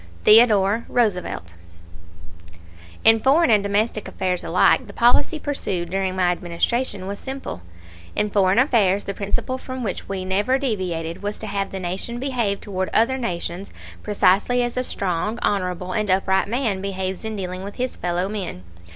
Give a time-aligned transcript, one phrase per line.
[0.23, 1.53] THEODORE ROOSEVELT.
[3.03, 7.61] In foreign and domestic affairs alike the policy pursued during my Administration was simple.
[8.15, 12.17] In foreign affairs the principle from which we never deviated was to have the Nation
[12.19, 17.63] behave toward other nations precisely as a strong, honorable, and upright man behaves in dealing
[17.63, 18.63] with his fellow men.